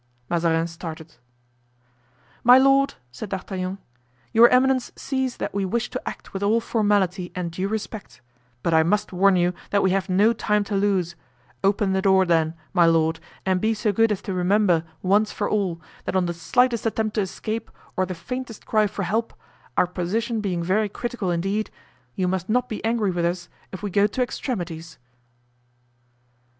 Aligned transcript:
Mazarin 0.31 0.65
started. 0.65 1.13
"My 2.43 2.57
lord," 2.57 2.95
said 3.11 3.29
D'Artagnan, 3.29 3.77
"your 4.33 4.47
eminence 4.49 4.91
sees 4.95 5.37
that 5.37 5.53
we 5.53 5.63
wish 5.63 5.91
to 5.91 6.01
act 6.09 6.33
with 6.33 6.41
all 6.41 6.59
formality 6.59 7.31
and 7.35 7.51
due 7.51 7.67
respect; 7.67 8.19
but 8.63 8.73
I 8.73 8.81
must 8.81 9.13
warn 9.13 9.35
you 9.35 9.53
that 9.69 9.83
we 9.83 9.91
have 9.91 10.09
no 10.09 10.33
time 10.33 10.63
to 10.63 10.75
lose; 10.75 11.15
open 11.63 11.93
the 11.93 12.01
door 12.01 12.25
then, 12.25 12.55
my 12.73 12.87
lord, 12.87 13.19
and 13.45 13.61
be 13.61 13.75
so 13.75 13.91
good 13.93 14.11
as 14.11 14.23
to 14.23 14.33
remember, 14.33 14.83
once 15.03 15.31
for 15.31 15.47
all, 15.47 15.79
that 16.05 16.15
on 16.15 16.25
the 16.25 16.33
slightest 16.33 16.87
attempt 16.87 17.13
to 17.13 17.21
escape 17.21 17.69
or 17.95 18.07
the 18.07 18.15
faintest 18.15 18.65
cry 18.65 18.87
for 18.87 19.03
help, 19.03 19.35
our 19.77 19.85
position 19.85 20.41
being 20.41 20.63
very 20.63 20.89
critical 20.89 21.29
indeed, 21.29 21.69
you 22.15 22.27
must 22.27 22.49
not 22.49 22.67
be 22.67 22.83
angry 22.83 23.11
with 23.11 23.23
us 23.23 23.49
if 23.71 23.83
we 23.83 23.91
go 23.91 24.07
to 24.07 24.23
extremities." 24.23 24.97